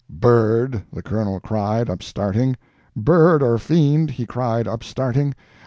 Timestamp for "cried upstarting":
1.39-2.57, 4.25-5.35